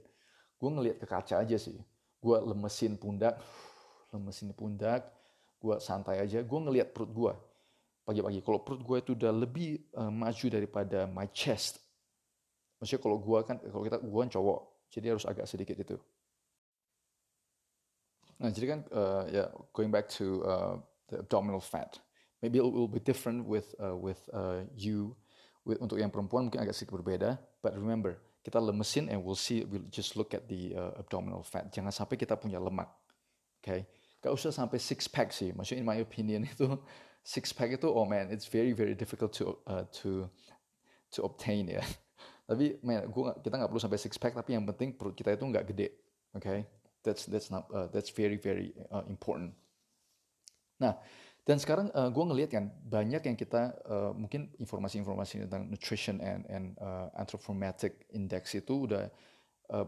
gue 0.59 0.69
ngelihat 0.75 0.99
ke 0.99 1.07
kaca 1.07 1.39
aja 1.39 1.55
sih. 1.55 1.79
Gue 2.23 2.37
lemesin 2.39 2.95
pundak, 2.95 3.35
lemesin 4.15 4.55
pundak, 4.55 5.11
gue 5.59 5.75
santai 5.83 6.23
aja, 6.23 6.39
gue 6.39 6.59
ngelihat 6.63 6.95
perut 6.95 7.11
gue 7.11 7.33
pagi-pagi. 8.07 8.39
Kalau 8.39 8.63
perut 8.63 8.79
gue 8.79 8.97
itu 8.99 9.11
udah 9.15 9.31
lebih 9.35 9.83
uh, 9.99 10.07
maju 10.07 10.45
daripada 10.47 11.03
my 11.11 11.27
chest, 11.35 11.83
maksudnya 12.79 13.03
kalau 13.03 13.19
gue 13.19 13.39
kan, 13.43 13.59
kalau 13.59 13.83
kita 13.83 13.99
gue 13.99 14.21
kan 14.23 14.31
cowok, 14.31 14.59
jadi 14.87 15.05
harus 15.15 15.27
agak 15.27 15.47
sedikit 15.47 15.75
itu. 15.79 15.99
Nah, 18.43 18.51
jadi 18.51 18.65
kan 18.75 18.79
uh, 18.91 19.23
ya 19.31 19.47
yeah, 19.47 19.47
going 19.71 19.87
back 19.87 20.11
to 20.11 20.43
uh, 20.43 20.75
the 21.07 21.23
abdominal 21.23 21.63
fat, 21.63 21.99
maybe 22.43 22.59
it 22.59 22.65
will 22.67 22.91
be 22.91 22.99
different 22.99 23.47
with 23.47 23.71
uh, 23.79 23.95
with 23.95 24.19
uh, 24.35 24.67
you. 24.75 25.15
With, 25.63 25.79
untuk 25.79 25.95
yang 25.95 26.11
perempuan 26.11 26.51
mungkin 26.51 26.59
agak 26.59 26.75
sedikit 26.75 26.99
berbeda, 26.99 27.39
but 27.63 27.71
remember 27.71 28.19
kita 28.43 28.59
lemesin 28.59 29.07
and 29.07 29.23
we'll 29.23 29.39
see, 29.39 29.63
we'll 29.63 29.87
just 29.87 30.19
look 30.19 30.35
at 30.35 30.45
the 30.51 30.75
uh, 30.75 30.99
abdominal 30.99 31.41
fat. 31.41 31.71
Jangan 31.71 31.95
sampai 31.95 32.19
kita 32.19 32.35
punya 32.35 32.59
lemak, 32.59 32.91
oke? 32.91 33.63
Okay? 33.63 33.81
gak 34.23 34.31
usah 34.31 34.55
sampai 34.55 34.79
six 34.79 35.11
pack 35.11 35.35
sih. 35.35 35.51
Maksudnya 35.51 35.83
in 35.83 35.87
my 35.87 35.99
opinion 35.99 36.47
itu 36.51 36.79
six 37.23 37.51
pack 37.51 37.75
itu 37.75 37.87
oh 37.91 38.07
man 38.07 38.31
it's 38.31 38.47
very 38.47 38.71
very 38.71 38.95
difficult 38.95 39.35
to 39.35 39.59
uh, 39.67 39.83
to 39.91 40.31
to 41.11 41.19
obtain 41.27 41.67
ya. 41.67 41.83
tapi 42.47 42.79
man, 42.79 43.07
gua 43.11 43.35
kita 43.39 43.59
nggak 43.59 43.69
perlu 43.71 43.83
sampai 43.83 43.99
six 43.99 44.15
pack 44.15 44.31
tapi 44.31 44.55
yang 44.55 44.63
penting 44.63 44.95
perut 44.95 45.11
kita 45.11 45.35
itu 45.35 45.43
nggak 45.43 45.75
gede. 45.75 45.91
Oke, 46.33 46.47
okay? 46.47 46.59
that's 47.03 47.27
that's 47.27 47.51
not 47.51 47.67
uh, 47.75 47.91
that's 47.91 48.09
very 48.09 48.39
very 48.39 48.71
uh, 48.89 49.03
important. 49.11 49.51
Nah, 50.79 50.97
dan 51.43 51.59
sekarang 51.59 51.91
uh, 51.91 52.07
gue 52.07 52.23
ngelihat 52.23 52.49
kan 52.55 52.65
banyak 52.87 53.23
yang 53.27 53.37
kita 53.37 53.75
uh, 53.83 54.11
mungkin 54.15 54.51
informasi-informasi 54.59 55.47
tentang 55.47 55.67
nutrition 55.67 56.23
and 56.23 56.47
and 56.47 56.65
uh, 56.79 57.11
anthropometric 57.19 58.07
index 58.15 58.55
itu 58.55 58.87
udah 58.87 59.11
uh, 59.75 59.87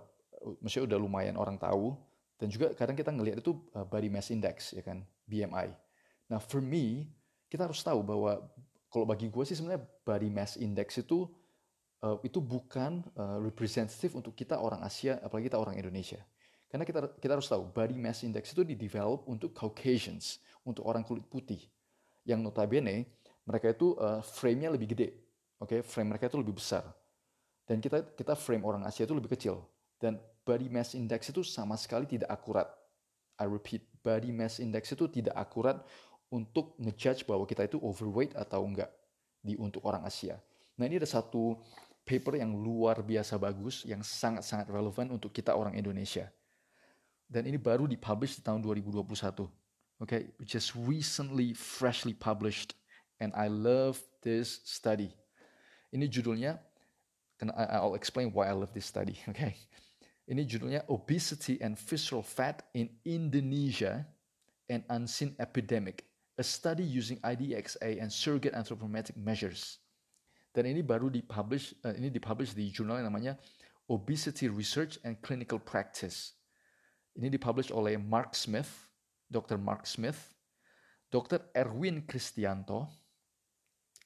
maksudnya 0.59 0.95
udah 0.95 0.99
lumayan 0.99 1.39
orang 1.39 1.55
tahu 1.55 1.95
dan 2.35 2.51
juga 2.51 2.75
kadang 2.75 2.99
kita 2.99 3.15
ngelihat 3.15 3.39
itu 3.39 3.55
body 3.71 4.11
mass 4.11 4.27
index 4.27 4.75
ya 4.75 4.83
kan, 4.83 5.07
BMI. 5.23 5.71
Nah, 6.27 6.39
for 6.43 6.59
me, 6.59 7.07
kita 7.47 7.69
harus 7.69 7.79
tahu 7.79 8.03
bahwa 8.03 8.43
kalau 8.91 9.05
bagi 9.07 9.31
gue 9.31 9.43
sih 9.47 9.55
sebenarnya 9.55 9.83
body 10.03 10.29
mass 10.31 10.59
index 10.59 10.99
itu 10.99 11.27
uh, 12.03 12.19
itu 12.27 12.43
bukan 12.43 13.03
uh, 13.15 13.39
representatif 13.39 14.15
untuk 14.17 14.35
kita 14.35 14.59
orang 14.59 14.83
Asia, 14.83 15.19
apalagi 15.23 15.47
kita 15.47 15.59
orang 15.59 15.79
Indonesia. 15.79 16.19
Karena 16.67 16.83
kita 16.83 16.99
kita 17.21 17.39
harus 17.39 17.47
tahu 17.47 17.71
body 17.71 17.95
mass 17.95 18.25
index 18.27 18.51
itu 18.51 18.67
didevelop 18.67 19.23
untuk 19.31 19.55
Caucasians, 19.55 20.43
untuk 20.65 20.83
orang 20.89 21.05
kulit 21.05 21.23
putih. 21.29 21.61
Yang 22.25 22.41
notabene 22.41 23.05
mereka 23.45 23.69
itu 23.71 23.93
uh, 24.01 24.19
frame-nya 24.25 24.73
lebih 24.73 24.91
gede. 24.91 25.13
Oke, 25.61 25.79
okay? 25.79 25.79
frame 25.85 26.17
mereka 26.17 26.27
itu 26.27 26.41
lebih 26.41 26.57
besar. 26.57 26.83
Dan 27.63 27.79
kita 27.79 28.01
kita 28.17 28.33
frame 28.33 28.65
orang 28.65 28.83
Asia 28.83 29.05
itu 29.05 29.15
lebih 29.15 29.31
kecil. 29.31 29.61
Dan 30.01 30.19
body 30.43 30.67
mass 30.67 30.97
index 30.97 31.31
itu 31.31 31.45
sama 31.45 31.77
sekali 31.79 32.09
tidak 32.09 32.27
akurat. 32.27 32.67
I 33.39 33.47
repeat, 33.47 33.85
body 34.03 34.33
mass 34.33 34.59
index 34.59 34.91
itu 34.91 35.07
tidak 35.07 35.37
akurat 35.37 35.79
untuk 36.33 36.75
ngejudge 36.81 37.23
bahwa 37.23 37.45
kita 37.45 37.69
itu 37.69 37.77
overweight 37.79 38.33
atau 38.35 38.65
enggak 38.65 38.89
di 39.39 39.55
untuk 39.55 39.85
orang 39.85 40.03
Asia. 40.03 40.41
Nah 40.75 40.89
ini 40.89 40.99
ada 40.99 41.07
satu 41.07 41.61
paper 42.05 42.37
yang 42.41 42.53
luar 42.53 43.01
biasa 43.01 43.37
bagus, 43.39 43.85
yang 43.87 44.05
sangat-sangat 44.05 44.69
relevan 44.69 45.13
untuk 45.13 45.33
kita 45.33 45.53
orang 45.55 45.73
Indonesia. 45.77 46.29
Dan 47.25 47.49
ini 47.49 47.57
baru 47.57 47.89
dipublish 47.89 48.37
di 48.37 48.41
tahun 48.45 48.61
2021. 48.61 49.64
Okay, 50.03 50.27
which 50.37 50.51
just 50.51 50.75
recently 50.75 51.53
freshly 51.53 52.13
published 52.13 52.75
and 53.19 53.31
I 53.35 53.47
love 53.47 54.01
this 54.21 54.59
study. 54.65 55.13
Ini 55.93 56.11
judulnya, 56.11 56.59
and 57.39 57.51
I'll 57.55 57.95
explain 57.95 58.31
why 58.33 58.47
I 58.47 58.51
love 58.51 58.73
this 58.73 58.85
study. 58.85 59.15
Okay, 59.31 59.55
ini 60.27 60.43
judulnya 60.43 60.83
Obesity 60.89 61.61
and 61.61 61.79
Visceral 61.79 62.23
Fat 62.23 62.67
in 62.73 62.89
Indonesia 63.05 64.05
an 64.69 64.83
Unseen 64.89 65.35
Epidemic, 65.39 66.05
a 66.37 66.43
study 66.43 66.83
using 66.83 67.17
IDXA 67.21 68.01
and 68.01 68.11
surrogate 68.11 68.53
anthropometric 68.53 69.17
measures. 69.17 69.77
Dan 70.55 70.65
ini 70.65 70.81
baru 70.81 71.11
dipublish, 71.11 71.75
uh, 71.83 71.93
ini 71.93 72.09
dipublish 72.09 72.55
di 72.55 72.71
jurnal 72.71 73.03
yang 73.03 73.11
namanya 73.11 73.37
Obesity 73.85 74.49
Research 74.49 74.97
and 75.05 75.19
Clinical 75.21 75.59
Practice. 75.59 76.33
Ini 77.13 77.29
dipublish 77.29 77.69
oleh 77.69 77.99
Mark 77.99 78.33
Smith, 78.33 78.84
Dr. 79.29 79.57
Mark 79.57 79.89
Smith, 79.89 80.17
Dr. 81.09 81.49
Erwin 81.55 82.05
Kristianto, 82.05 82.87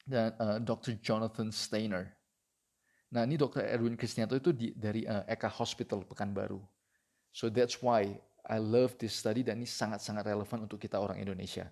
dan 0.09 0.33
uh, 0.41 0.57
Dr. 0.57 0.97
Jonathan 0.99 1.53
Steiner. 1.53 2.09
Nah 3.13 3.25
ini 3.25 3.37
Dr. 3.37 3.65
Erwin 3.65 3.97
Kristianto 3.97 4.37
itu 4.37 4.53
di, 4.53 4.73
dari 4.73 5.05
uh, 5.05 5.25
Eka 5.25 5.49
Hospital 5.49 6.05
Pekanbaru. 6.05 6.61
So 7.33 7.49
that's 7.49 7.81
why 7.81 8.17
I 8.45 8.57
love 8.57 8.97
this 8.97 9.13
study 9.13 9.45
dan 9.45 9.61
ini 9.61 9.69
sangat-sangat 9.69 10.25
relevan 10.25 10.65
untuk 10.65 10.81
kita 10.81 10.97
orang 10.97 11.21
Indonesia. 11.21 11.69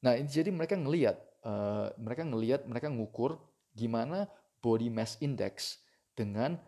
Nah 0.00 0.16
ini 0.16 0.28
jadi 0.28 0.48
mereka 0.48 0.76
ngelihat, 0.76 1.16
uh, 1.44 1.92
mereka 2.00 2.24
ngelihat, 2.24 2.60
mereka 2.64 2.88
ngukur 2.88 3.36
gimana 3.76 4.28
body 4.60 4.88
mass 4.92 5.20
index 5.20 5.80
dengan 6.12 6.60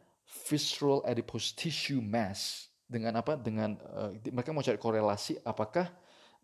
visceral 0.49 1.05
adipose 1.05 1.53
tissue 1.53 2.01
mass 2.01 2.73
dengan 2.85 3.21
apa? 3.21 3.35
Dengan 3.39 3.77
uh, 3.81 4.13
mereka 4.31 4.51
mau 4.53 4.65
cari 4.65 4.79
korelasi 4.79 5.41
apakah 5.43 5.89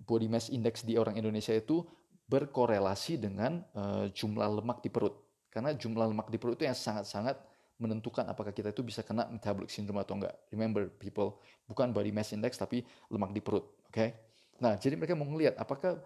body 0.00 0.28
mass 0.28 0.48
index 0.48 0.82
di 0.82 0.96
orang 0.96 1.16
Indonesia 1.20 1.52
itu 1.52 1.84
berkorelasi 2.30 3.20
dengan 3.20 3.60
uh, 3.74 4.06
jumlah 4.10 4.62
lemak 4.62 4.80
di 4.80 4.88
perut. 4.88 5.18
Karena 5.50 5.74
jumlah 5.74 6.14
lemak 6.14 6.30
di 6.30 6.38
perut 6.38 6.54
itu 6.56 6.64
yang 6.64 6.78
sangat-sangat 6.78 7.36
menentukan 7.80 8.28
apakah 8.28 8.52
kita 8.52 8.70
itu 8.70 8.84
bisa 8.84 9.00
kena 9.00 9.26
metabolic 9.26 9.72
syndrome 9.72 10.04
atau 10.04 10.14
enggak. 10.20 10.36
Remember 10.52 10.86
people, 11.00 11.40
bukan 11.64 11.90
body 11.90 12.12
mass 12.12 12.30
index 12.36 12.60
tapi 12.60 12.84
lemak 13.08 13.32
di 13.32 13.40
perut, 13.40 13.64
oke? 13.88 13.90
Okay? 13.90 14.14
Nah, 14.60 14.76
jadi 14.76 15.00
mereka 15.00 15.16
mau 15.16 15.24
ngelihat 15.24 15.56
apakah 15.56 15.96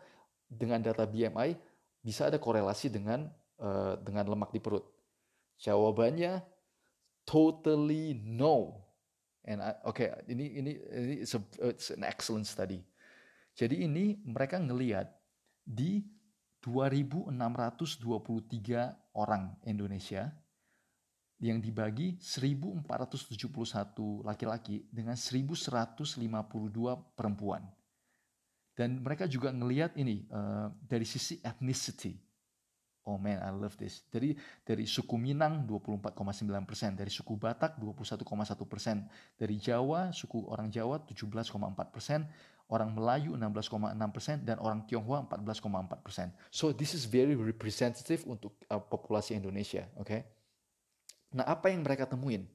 dengan 0.46 0.78
data 0.78 1.02
BMI 1.02 1.58
bisa 1.98 2.30
ada 2.30 2.38
korelasi 2.38 2.94
dengan 2.94 3.26
uh, 3.58 3.98
dengan 3.98 4.30
lemak 4.30 4.54
di 4.54 4.62
perut. 4.62 4.86
Jawabannya 5.58 6.46
totally 7.26 8.14
no. 8.22 8.83
And 9.44 9.60
oke, 9.84 10.00
okay, 10.00 10.08
ini 10.32 10.56
ini 10.56 10.72
ini 10.80 11.20
it's, 11.20 11.36
a, 11.36 11.40
it's 11.68 11.92
an 11.92 12.00
excellent 12.00 12.48
study. 12.48 12.80
Jadi 13.52 13.84
ini 13.84 14.16
mereka 14.24 14.56
ngelihat 14.56 15.12
di 15.60 16.00
2.623 16.64 17.28
orang 19.12 19.52
Indonesia 19.68 20.32
yang 21.44 21.60
dibagi 21.60 22.16
1.471 22.16 24.24
laki-laki 24.24 24.88
dengan 24.88 25.12
1.152 25.12 26.16
perempuan. 27.12 27.68
Dan 28.72 29.04
mereka 29.04 29.28
juga 29.28 29.52
ngelihat 29.52 29.92
ini 30.00 30.24
uh, 30.32 30.72
dari 30.88 31.04
sisi 31.04 31.36
ethnicity. 31.44 32.16
Oh 33.04 33.20
man, 33.20 33.36
I 33.44 33.52
love 33.52 33.76
this. 33.76 34.00
Dari 34.08 34.32
dari 34.64 34.88
suku 34.88 35.20
Minang 35.20 35.68
24,9 35.68 36.48
persen, 36.64 36.96
dari 36.96 37.12
suku 37.12 37.36
Batak 37.36 37.76
21,1 37.76 38.24
persen, 38.64 39.04
dari 39.36 39.60
Jawa 39.60 40.08
suku 40.08 40.40
orang 40.48 40.72
Jawa 40.72 41.04
17,4 41.04 41.52
persen, 41.92 42.24
orang 42.72 42.96
Melayu 42.96 43.36
16,6% 43.36 44.48
dan 44.48 44.56
orang 44.56 44.88
Tionghoa 44.88 45.28
14,4%. 45.28 46.32
So 46.48 46.72
this 46.72 46.96
is 46.96 47.04
very 47.04 47.36
representative 47.36 48.24
untuk 48.24 48.56
uh, 48.72 48.80
populasi 48.80 49.36
Indonesia, 49.36 49.84
oke? 50.00 50.08
Okay? 50.08 50.20
Nah, 51.36 51.44
apa 51.44 51.68
yang 51.68 51.84
mereka 51.84 52.08
temuin? 52.08 52.48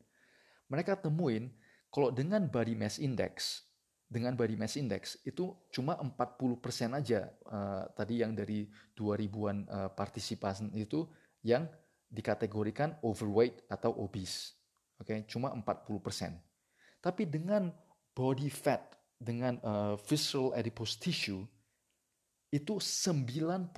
Mereka 0.65 0.97
temuin 0.97 1.53
kalau 1.93 2.09
dengan 2.09 2.49
body 2.49 2.73
mass 2.73 2.97
index 2.97 3.65
dengan 4.09 4.33
body 4.33 4.57
mass 4.57 4.73
index 4.73 5.21
itu 5.21 5.53
cuma 5.69 5.93
40% 5.93 6.97
aja 6.97 7.29
uh, 7.45 7.85
tadi 7.93 8.25
yang 8.25 8.33
dari 8.33 8.65
2000-an 8.97 9.57
uh, 9.69 9.89
partisipan 9.93 10.73
itu 10.73 11.05
yang 11.45 11.69
dikategorikan 12.09 12.97
overweight 13.05 13.69
atau 13.69 13.93
obese. 14.01 14.57
Oke, 14.97 15.13
okay? 15.13 15.19
cuma 15.29 15.53
40%. 15.53 16.33
Tapi 16.99 17.23
dengan 17.29 17.69
body 18.17 18.49
fat 18.49 18.97
dengan 19.15 19.61
uh, 19.61 19.95
visceral 20.09 20.57
adipose 20.57 20.97
tissue 20.97 21.45
itu 22.49 22.81
91%. 22.81 23.69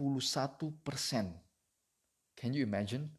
Can 2.40 2.56
you 2.56 2.64
imagine? 2.64 3.12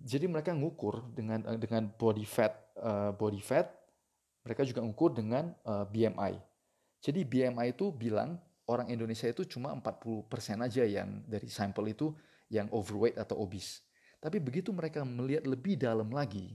Jadi 0.00 0.26
mereka 0.26 0.56
ngukur 0.56 1.12
dengan 1.12 1.44
dengan 1.60 1.86
body 1.92 2.26
fat 2.26 2.72
uh, 2.80 3.14
body 3.14 3.38
fat 3.38 3.70
mereka 4.42 4.66
juga 4.66 4.82
ngukur 4.82 5.14
dengan 5.14 5.54
uh, 5.66 5.82
eh, 5.82 5.86
BMI. 5.90 6.34
Jadi 7.02 7.26
BMI 7.26 7.74
itu 7.74 7.90
bilang 7.90 8.38
orang 8.70 8.90
Indonesia 8.90 9.26
itu 9.26 9.42
cuma 9.46 9.74
40% 9.74 10.30
aja 10.62 10.82
yang 10.86 11.22
dari 11.26 11.50
sampel 11.50 11.90
itu 11.90 12.14
yang 12.46 12.70
overweight 12.70 13.18
atau 13.18 13.42
obese. 13.42 13.82
Tapi 14.22 14.38
begitu 14.38 14.70
mereka 14.70 15.02
melihat 15.02 15.42
lebih 15.50 15.74
dalam 15.74 16.14
lagi 16.14 16.54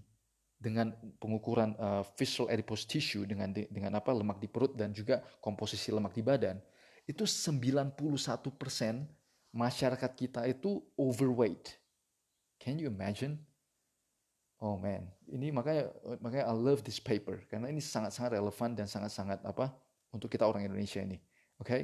dengan 0.58 0.96
pengukuran 1.20 1.76
uh, 1.78 2.02
visceral 2.16 2.50
adipose 2.50 2.88
tissue 2.88 3.28
dengan 3.28 3.52
dengan 3.52 4.00
apa 4.00 4.10
lemak 4.16 4.40
di 4.40 4.48
perut 4.48 4.74
dan 4.74 4.96
juga 4.96 5.20
komposisi 5.44 5.92
lemak 5.92 6.16
di 6.16 6.24
badan, 6.24 6.58
itu 7.06 7.28
91% 7.28 7.94
masyarakat 9.52 10.12
kita 10.16 10.48
itu 10.48 10.80
overweight. 10.96 11.76
Can 12.58 12.80
you 12.82 12.90
imagine? 12.90 13.38
Oh 14.58 14.74
man, 14.74 15.06
ini 15.30 15.54
makanya 15.54 15.94
makanya 16.18 16.50
I 16.50 16.56
love 16.58 16.82
this 16.82 16.98
paper 16.98 17.46
karena 17.46 17.70
ini 17.70 17.78
sangat-sangat 17.78 18.42
relevan 18.42 18.74
dan 18.74 18.90
sangat-sangat 18.90 19.46
apa 19.46 19.70
untuk 20.10 20.34
kita 20.34 20.50
orang 20.50 20.66
Indonesia 20.66 20.98
ini. 20.98 21.22
Oke, 21.62 21.70
okay? 21.70 21.82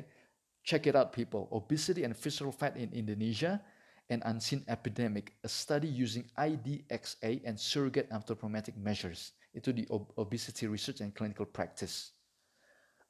check 0.65 0.89
it 0.89 0.97
out 0.97 1.13
people. 1.13 1.45
Obesity 1.53 2.01
and 2.01 2.17
visceral 2.17 2.49
fat 2.49 2.73
in 2.73 2.89
Indonesia, 2.89 3.61
an 4.09 4.25
unseen 4.25 4.65
epidemic. 4.65 5.37
A 5.45 5.49
study 5.49 5.85
using 5.85 6.25
IDXA 6.33 7.45
and 7.45 7.59
surrogate 7.59 8.09
anthropometric 8.09 8.73
measures. 8.79 9.37
Itu 9.53 9.69
di 9.69 9.85
Obesity 10.17 10.65
Research 10.65 11.05
and 11.05 11.13
Clinical 11.13 11.45
Practice. 11.45 12.17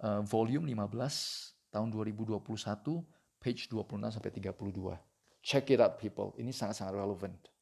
Uh, 0.03 0.19
volume 0.27 0.67
15 0.67 1.71
tahun 1.71 1.87
2021, 1.87 2.43
page 3.39 3.71
26 3.71 4.19
sampai 4.19 4.31
32. 4.35 4.99
Check 5.39 5.71
it 5.71 5.79
out 5.79 5.95
people. 5.95 6.35
Ini 6.35 6.51
sangat-sangat 6.51 6.99
relevant. 6.99 7.52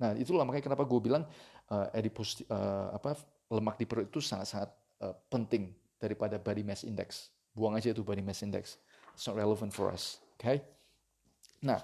Nah, 0.00 0.14
itulah 0.18 0.42
makanya 0.42 0.72
kenapa 0.72 0.84
gue 0.86 1.00
bilang 1.00 1.22
uh, 1.70 1.86
adipose 1.94 2.42
uh, 2.50 2.94
apa 2.94 3.14
lemak 3.50 3.78
di 3.78 3.86
perut 3.86 4.10
itu 4.10 4.18
sangat-sangat 4.18 4.70
uh, 5.04 5.14
penting 5.30 5.70
daripada 6.00 6.40
body 6.40 6.66
mass 6.66 6.82
index. 6.82 7.30
Buang 7.54 7.78
aja 7.78 7.94
itu 7.94 8.02
body 8.02 8.22
mass 8.22 8.42
index. 8.42 8.78
It's 9.14 9.24
not 9.30 9.38
relevant 9.38 9.70
for 9.70 9.88
us. 9.94 10.18
Oke. 10.34 10.42
Okay? 10.42 10.56
Nah, 11.62 11.80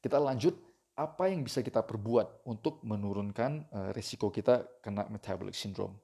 kita 0.00 0.16
lanjut 0.16 0.56
apa 0.96 1.32
yang 1.32 1.44
bisa 1.44 1.64
kita 1.64 1.80
perbuat 1.80 2.44
untuk 2.48 2.80
menurunkan 2.84 3.68
uh, 3.72 3.90
risiko 3.96 4.28
kita 4.28 4.64
kena 4.84 5.08
metabolic 5.08 5.56
syndrome. 5.56 5.96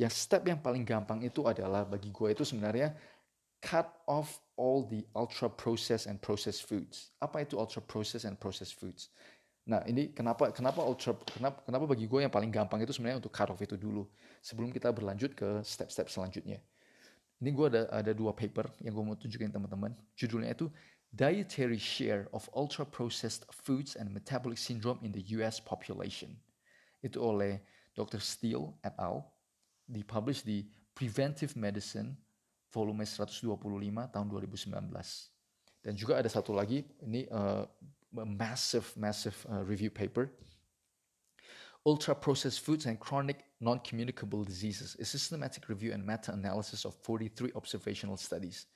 Yang 0.00 0.24
step 0.24 0.44
yang 0.48 0.60
paling 0.60 0.84
gampang 0.88 1.20
itu 1.20 1.44
adalah 1.44 1.84
bagi 1.84 2.08
gue 2.08 2.32
itu 2.32 2.44
sebenarnya 2.44 2.96
cut 3.62 3.86
off 4.08 4.42
all 4.58 4.84
the 4.90 5.06
ultra 5.14 5.46
processed 5.46 6.10
and 6.10 6.18
processed 6.18 6.66
foods. 6.66 7.14
Apa 7.22 7.46
itu 7.46 7.56
ultra 7.56 7.80
processed 7.80 8.26
and 8.26 8.36
processed 8.36 8.76
foods? 8.76 9.08
Nah 9.62 9.86
ini 9.86 10.10
kenapa 10.10 10.50
kenapa 10.50 10.82
ultra 10.82 11.14
kenapa 11.30 11.62
kenapa 11.62 11.84
bagi 11.86 12.10
gue 12.10 12.20
yang 12.26 12.32
paling 12.34 12.50
gampang 12.50 12.82
itu 12.82 12.90
sebenarnya 12.90 13.22
untuk 13.22 13.30
cut 13.30 13.46
off 13.46 13.62
itu 13.62 13.78
dulu 13.78 14.10
sebelum 14.42 14.74
kita 14.74 14.90
berlanjut 14.90 15.38
ke 15.38 15.62
step-step 15.62 16.10
selanjutnya. 16.10 16.58
Ini 17.38 17.50
gue 17.54 17.66
ada 17.70 17.82
ada 17.90 18.12
dua 18.14 18.34
paper 18.34 18.70
yang 18.82 18.94
gue 18.94 19.04
mau 19.06 19.14
tunjukin 19.14 19.54
teman-teman. 19.54 19.94
Judulnya 20.18 20.54
itu 20.54 20.66
Dietary 21.14 21.78
Share 21.78 22.26
of 22.32 22.48
Ultra 22.56 22.88
Processed 22.88 23.46
Foods 23.52 23.94
and 24.00 24.10
Metabolic 24.10 24.58
Syndrome 24.58 24.98
in 25.04 25.12
the 25.12 25.22
U.S. 25.38 25.60
Population. 25.60 26.34
Itu 27.04 27.20
oleh 27.20 27.60
Dr. 27.92 28.18
Steele 28.18 28.72
et 28.82 28.94
al. 28.96 29.20
Dipublish 29.86 30.40
di 30.46 30.64
Preventive 30.96 31.52
Medicine 31.58 32.16
volume 32.72 33.04
125 33.04 33.44
tahun 34.08 34.26
2019. 34.26 34.72
Dan 35.82 35.92
juga 35.98 36.16
ada 36.16 36.30
satu 36.30 36.56
lagi 36.56 36.86
ini 37.04 37.28
uh, 37.28 37.68
a 38.18 38.24
massive, 38.24 38.92
massive 38.96 39.46
uh, 39.50 39.62
review 39.64 39.90
paper. 39.90 40.30
Ultra 41.84 42.14
processed 42.14 42.60
foods 42.60 42.86
and 42.86 43.00
chronic 43.00 43.44
non 43.60 43.80
communicable 43.80 44.44
diseases, 44.44 44.96
a 45.00 45.04
systematic 45.04 45.68
review 45.68 45.92
and 45.92 46.06
meta 46.06 46.32
analysis 46.32 46.84
of 46.84 46.94
43 47.02 47.50
observational 47.56 48.16
studies. 48.16 48.66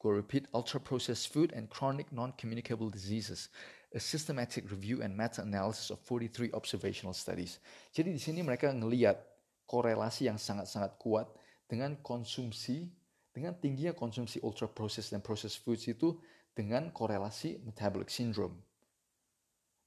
Go 0.00 0.10
repeat 0.10 0.46
ultra 0.54 0.78
processed 0.78 1.32
food 1.32 1.52
and 1.56 1.68
chronic 1.70 2.12
non 2.12 2.32
communicable 2.38 2.90
diseases, 2.90 3.48
a 3.94 3.98
systematic 3.98 4.70
review 4.70 5.02
and 5.02 5.16
meta 5.16 5.42
analysis 5.42 5.90
of 5.90 5.98
43 6.00 6.50
observational 6.52 7.14
studies. 7.14 7.58
Jadi 7.90 8.12
di 8.12 8.20
sini 8.20 8.44
mereka 8.44 8.70
ngeliat 8.70 9.18
korelasi 9.66 10.28
yang 10.28 10.36
sangat-sangat 10.36 11.00
kuat 11.00 11.26
dengan 11.66 11.96
konsumsi, 12.04 12.86
dengan 13.32 13.56
tingginya 13.58 13.96
konsumsi 13.96 14.38
ultra 14.44 14.68
processed 14.68 15.10
dan 15.10 15.24
processed 15.24 15.64
foods 15.64 15.88
itu 15.88 16.20
dengan 16.54 16.92
korelasi 16.94 17.64
metabolic 17.66 18.12
syndrome. 18.12 18.54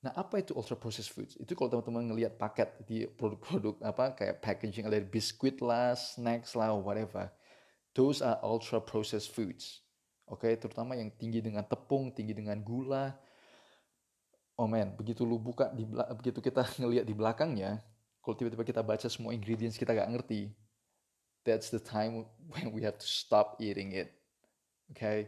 Nah, 0.07 0.23
apa 0.23 0.39
itu 0.39 0.55
ultra 0.55 0.79
processed 0.79 1.11
foods? 1.11 1.35
Itu 1.35 1.51
kalau 1.51 1.67
teman-teman 1.67 2.15
ngelihat 2.15 2.39
paket 2.39 2.71
di 2.87 3.03
produk-produk 3.11 3.75
apa 3.83 4.15
kayak 4.15 4.39
packaging 4.39 4.87
ada 4.87 5.03
biskuit 5.03 5.59
lah, 5.59 5.99
snacks 5.99 6.55
lah, 6.55 6.71
whatever. 6.79 7.27
Those 7.91 8.23
are 8.23 8.39
ultra 8.39 8.79
processed 8.79 9.35
foods. 9.35 9.83
Oke, 10.31 10.47
okay? 10.47 10.53
terutama 10.55 10.95
yang 10.95 11.11
tinggi 11.11 11.43
dengan 11.43 11.67
tepung, 11.67 12.15
tinggi 12.15 12.31
dengan 12.31 12.55
gula. 12.63 13.19
Oh 14.55 14.63
man, 14.63 14.95
begitu 14.95 15.27
lu 15.27 15.35
buka 15.35 15.75
di 15.75 15.83
begitu 16.15 16.39
kita 16.39 16.63
ngelihat 16.79 17.03
di 17.03 17.11
belakangnya, 17.11 17.83
kalau 18.23 18.39
tiba-tiba 18.39 18.63
kita 18.63 18.79
baca 18.79 19.11
semua 19.11 19.35
ingredients 19.35 19.75
kita 19.75 19.91
gak 19.91 20.07
ngerti, 20.07 20.55
that's 21.43 21.67
the 21.67 21.83
time 21.83 22.23
when 22.55 22.71
we 22.71 22.79
have 22.79 22.95
to 22.95 23.03
stop 23.03 23.59
eating 23.59 23.91
it. 23.91 24.15
Oke, 24.87 25.03
okay? 25.03 25.19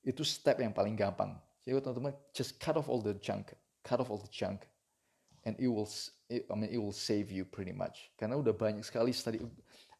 itu 0.00 0.24
step 0.24 0.64
yang 0.64 0.72
paling 0.72 0.96
gampang. 0.96 1.36
Jadi 1.60 1.76
teman-teman 1.76 2.16
just 2.32 2.56
cut 2.56 2.80
off 2.80 2.88
all 2.88 3.04
the 3.04 3.12
junk 3.20 3.52
cut 3.82 4.00
off 4.00 4.10
all 4.10 4.18
the 4.18 4.30
junk 4.30 4.66
and 5.44 5.56
it 5.58 5.68
will 5.68 5.88
I 6.30 6.54
mean 6.54 6.70
it 6.72 6.78
will 6.78 6.94
save 6.94 7.30
you 7.30 7.44
pretty 7.44 7.72
much. 7.72 8.10
Karena 8.16 8.38
udah 8.38 8.54
banyak 8.54 8.86
sekali 8.86 9.12
study 9.12 9.42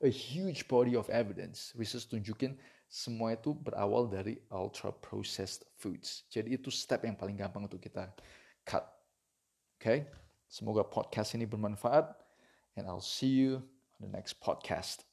a 0.02 0.10
huge 0.10 0.66
body 0.66 0.96
of 0.96 1.10
evidence 1.10 1.74
research 1.76 2.08
tunjukin 2.10 2.56
semua 2.92 3.32
itu 3.32 3.56
berawal 3.56 4.08
dari 4.08 4.36
ultra 4.52 4.92
processed 4.92 5.64
foods. 5.80 6.28
Jadi 6.28 6.56
itu 6.56 6.68
step 6.68 7.04
yang 7.04 7.16
paling 7.16 7.36
gampang 7.36 7.64
untuk 7.64 7.80
kita 7.80 8.10
cut. 8.64 8.84
Oke 9.78 9.82
okay? 9.82 9.98
semoga 10.46 10.86
podcast 10.86 11.34
ini 11.34 11.48
bermanfaat 11.48 12.12
and 12.76 12.86
I'll 12.86 13.04
see 13.04 13.32
you 13.32 13.64
on 13.98 14.00
the 14.06 14.12
next 14.12 14.38
podcast. 14.38 15.08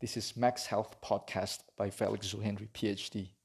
This 0.00 0.16
is 0.16 0.32
Max 0.32 0.64
Health 0.64 0.96
Podcast 1.04 1.68
by 1.76 1.92
Felix 1.92 2.32
Zulhenry 2.32 2.72
PhD 2.72 3.39